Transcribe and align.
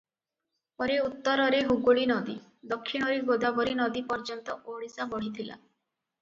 ପରେ 0.81 0.93
ଉତ୍ତରରେ 1.07 1.59
ହୁଗୁଳୀ 1.67 2.05
ନଦୀ, 2.11 2.35
ଦକ୍ଷିଣରେ 2.71 3.19
ଗୋଦାବରୀ 3.29 3.77
ନଦୀ 3.81 4.03
ପର୍ଯ୍ୟନ୍ତ 4.09 4.57
ଓଡିଶା 4.75 5.07
ବଢିଥିଲା। 5.15 5.55